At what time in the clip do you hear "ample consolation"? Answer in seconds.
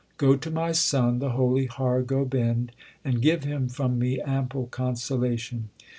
4.19-5.69